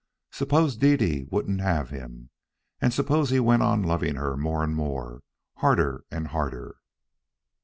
[0.31, 2.31] Suppose Dede wouldn't have him,
[2.81, 5.21] and suppose he went on loving her more and more,
[5.57, 6.77] harder and harder?